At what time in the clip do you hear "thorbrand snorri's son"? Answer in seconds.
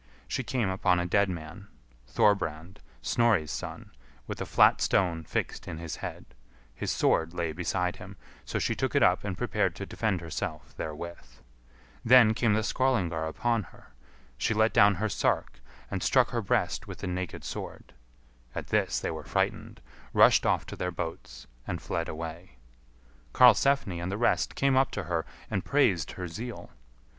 2.07-3.91